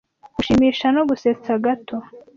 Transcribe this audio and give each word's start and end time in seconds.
gushimisha 0.35 0.85
no 0.95 1.01
gusetsa 1.09 1.51
gato 1.65 1.97